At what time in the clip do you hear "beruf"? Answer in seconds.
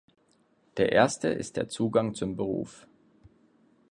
2.35-2.87